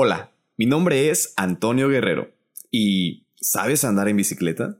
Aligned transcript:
Hola, 0.00 0.30
mi 0.56 0.64
nombre 0.64 1.10
es 1.10 1.34
Antonio 1.36 1.88
Guerrero. 1.88 2.30
¿Y 2.70 3.26
sabes 3.34 3.82
andar 3.84 4.06
en 4.06 4.16
bicicleta? 4.16 4.78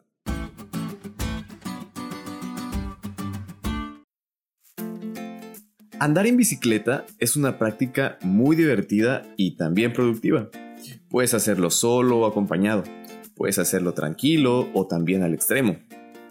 Andar 5.98 6.28
en 6.28 6.36
bicicleta 6.36 7.04
es 7.18 7.34
una 7.34 7.58
práctica 7.58 8.20
muy 8.22 8.54
divertida 8.54 9.24
y 9.36 9.56
también 9.56 9.92
productiva. 9.92 10.50
Puedes 11.10 11.34
hacerlo 11.34 11.70
solo 11.70 12.18
o 12.18 12.26
acompañado. 12.26 12.84
Puedes 13.34 13.58
hacerlo 13.58 13.94
tranquilo 13.94 14.70
o 14.72 14.86
también 14.86 15.24
al 15.24 15.34
extremo. 15.34 15.78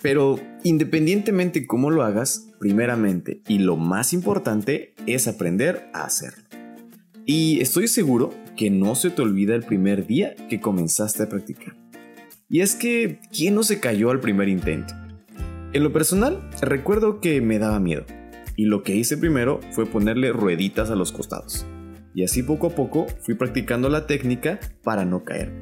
Pero 0.02 0.40
independientemente 0.64 1.68
cómo 1.68 1.92
lo 1.92 2.04
hagas, 2.04 2.54
primeramente 2.58 3.42
y 3.50 3.60
lo 3.60 3.76
más 3.76 4.14
importante 4.14 4.96
es 5.06 5.28
aprender 5.28 5.90
a 5.94 6.06
hacerlo. 6.06 6.46
Y 7.26 7.60
estoy 7.60 7.90
seguro 7.90 8.46
que 8.58 8.70
no 8.70 8.96
se 8.96 9.12
te 9.12 9.21
olvida 9.21 9.55
el 9.55 9.64
primer 9.64 10.05
día 10.05 10.36
que 10.50 10.60
comenzaste 10.60 11.23
a 11.23 11.30
practicar. 11.30 11.77
Y 12.50 12.62
es 12.62 12.76
que, 12.76 13.20
¿quién 13.31 13.55
no 13.55 13.64
se 13.64 13.80
cayó 13.80 14.09
al 14.09 14.20
primer 14.20 14.50
intento? 14.50 14.94
En 15.73 15.84
lo 15.84 15.94
personal, 15.94 16.50
recuerdo 16.62 17.22
que 17.22 17.40
me 17.40 17.59
daba 17.59 17.80
miedo. 17.80 18.05
Y 18.55 18.66
lo 18.66 18.84
que 18.84 18.95
hice 18.95 19.17
primero 19.17 19.59
fue 19.72 19.86
ponerle 19.86 20.31
rueditas 20.31 20.90
a 20.90 20.95
los 20.95 21.12
costados. 21.12 21.66
Y 22.16 22.23
así 22.23 22.41
poco 22.41 22.67
a 22.67 22.76
poco 22.76 23.05
fui 23.22 23.36
practicando 23.36 23.90
la 23.90 24.08
técnica 24.08 24.59
para 24.84 25.05
no 25.05 25.23
caer. 25.23 25.53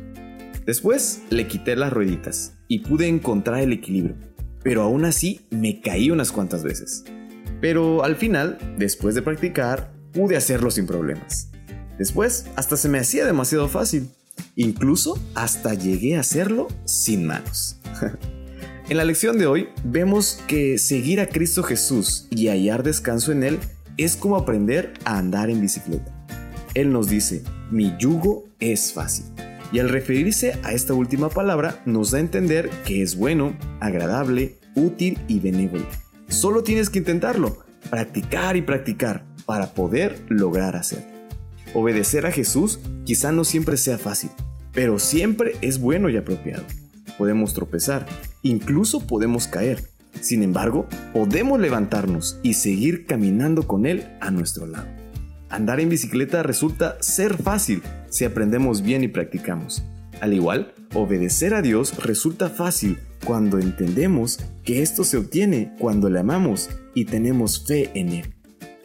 Después 0.66 1.22
le 1.30 1.48
quité 1.48 1.76
las 1.76 1.92
rueditas 1.92 2.58
y 2.68 2.80
pude 2.80 3.08
encontrar 3.08 3.62
el 3.62 3.74
equilibrio. 3.74 4.16
Pero 4.64 4.82
aún 4.82 5.06
así 5.06 5.42
me 5.52 5.82
caí 5.82 6.12
unas 6.12 6.32
cuantas 6.32 6.64
veces. 6.64 7.04
Pero 7.62 8.04
al 8.04 8.16
final, 8.16 8.58
después 8.78 9.16
de 9.16 9.22
practicar, 9.22 9.94
pude 10.14 10.38
hacerlo 10.38 10.72
sin 10.72 10.88
problemas. 10.88 11.52
Después, 11.98 12.46
hasta 12.56 12.78
se 12.78 12.90
me 12.90 13.00
hacía 13.00 13.26
demasiado 13.26 13.68
fácil. 13.70 14.10
Incluso 14.56 15.18
hasta 15.34 15.74
llegué 15.74 16.18
a 16.18 16.22
hacerlo 16.22 16.68
sin 16.86 17.26
manos. 17.26 17.80
en 18.90 18.98
la 18.98 19.06
lección 19.06 19.38
de 19.38 19.48
hoy 19.48 19.70
vemos 19.84 20.40
que 20.48 20.78
seguir 20.78 21.20
a 21.20 21.28
Cristo 21.28 21.64
Jesús 21.64 22.28
y 22.30 22.48
hallar 22.48 22.84
descanso 22.84 23.32
en 23.32 23.44
Él 23.44 23.60
es 23.98 24.16
como 24.16 24.36
aprender 24.36 24.94
a 25.06 25.18
andar 25.18 25.50
en 25.50 25.62
bicicleta. 25.62 26.12
Él 26.74 26.92
nos 26.92 27.08
dice, 27.08 27.44
mi 27.72 27.96
yugo 27.98 28.46
es 28.60 28.92
fácil. 28.92 29.26
Y 29.72 29.80
al 29.80 29.90
referirse 29.90 30.60
a 30.64 30.74
esta 30.74 30.94
última 30.94 31.30
palabra 31.30 31.82
nos 31.86 32.12
da 32.12 32.18
a 32.18 32.22
entender 32.22 32.70
que 32.86 33.02
es 33.02 33.16
bueno, 33.16 33.58
agradable, 33.80 34.58
útil 34.76 35.20
y 35.28 35.40
benévolo. 35.40 35.86
Solo 36.28 36.64
tienes 36.64 36.90
que 36.90 37.00
intentarlo, 37.00 37.58
practicar 37.90 38.58
y 38.58 38.62
practicar 38.62 39.26
para 39.46 39.74
poder 39.74 40.24
lograr 40.30 40.76
hacerlo. 40.76 41.15
Obedecer 41.76 42.26
a 42.26 42.32
Jesús 42.32 42.80
quizá 43.04 43.34
no 43.34 43.44
siempre 43.44 43.76
sea 43.76 43.98
fácil, 43.98 44.30
pero 44.72 44.98
siempre 44.98 45.58
es 45.60 45.78
bueno 45.78 46.10
y 46.10 46.16
apropiado. 46.16 46.64
Podemos 47.18 47.54
tropezar, 47.54 48.06
incluso 48.44 49.06
podemos 49.06 49.48
caer. 49.48 49.84
Sin 50.22 50.42
embargo, 50.42 50.88
podemos 51.12 51.60
levantarnos 51.60 52.40
y 52.44 52.54
seguir 52.54 53.06
caminando 53.06 53.68
con 53.68 53.86
Él 53.86 54.08
a 54.22 54.32
nuestro 54.32 54.68
lado. 54.68 54.88
Andar 55.50 55.82
en 55.82 55.90
bicicleta 55.90 56.44
resulta 56.44 56.96
ser 57.02 57.36
fácil 57.36 57.84
si 58.10 58.24
aprendemos 58.24 58.82
bien 58.82 59.04
y 59.04 59.10
practicamos. 59.10 59.84
Al 60.22 60.34
igual, 60.34 60.74
obedecer 60.94 61.54
a 61.54 61.62
Dios 61.62 62.02
resulta 62.02 62.50
fácil 62.50 63.00
cuando 63.26 63.60
entendemos 63.60 64.40
que 64.64 64.82
esto 64.82 65.04
se 65.04 65.18
obtiene 65.18 65.76
cuando 65.78 66.10
le 66.10 66.22
amamos 66.22 66.70
y 66.94 67.04
tenemos 67.04 67.66
fe 67.66 67.92
en 67.96 68.14
Él. 68.14 68.34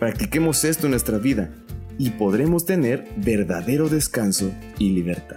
Practiquemos 0.01 0.65
esto 0.65 0.87
en 0.87 0.91
nuestra 0.91 1.19
vida 1.19 1.53
y 2.01 2.09
podremos 2.09 2.65
tener 2.65 3.07
verdadero 3.19 3.91
descanso 3.91 4.51
y 4.79 4.89
libertad. 4.89 5.37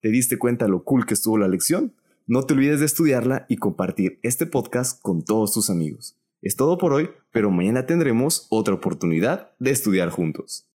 ¿Te 0.00 0.08
diste 0.08 0.36
cuenta 0.36 0.66
lo 0.66 0.82
cool 0.82 1.06
que 1.06 1.14
estuvo 1.14 1.38
la 1.38 1.46
lección? 1.46 1.94
No 2.26 2.42
te 2.42 2.54
olvides 2.54 2.80
de 2.80 2.86
estudiarla 2.86 3.46
y 3.48 3.58
compartir 3.58 4.18
este 4.24 4.46
podcast 4.46 5.00
con 5.00 5.22
todos 5.22 5.52
tus 5.52 5.70
amigos. 5.70 6.16
Es 6.42 6.56
todo 6.56 6.76
por 6.76 6.92
hoy, 6.92 7.10
pero 7.30 7.52
mañana 7.52 7.86
tendremos 7.86 8.48
otra 8.50 8.74
oportunidad 8.74 9.52
de 9.60 9.70
estudiar 9.70 10.10
juntos. 10.10 10.66